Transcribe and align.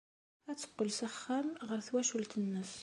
Ad 0.49 0.57
teqqel 0.57 0.89
s 0.93 0.99
axxam, 1.07 1.47
ɣer 1.67 1.79
twacult-nnes. 1.87 2.73